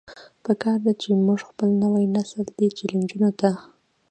پکار 0.45 0.77
ده 0.85 0.91
چې 1.01 1.07
مونږ 1.25 1.39
خپل 1.49 1.69
نوے 1.83 2.03
نسل 2.15 2.41
دې 2.57 2.67
چيلنجونو 2.77 3.29
ته 3.39 3.49